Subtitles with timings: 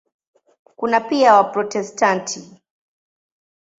[0.75, 2.61] Kuna pia Waprotestanti.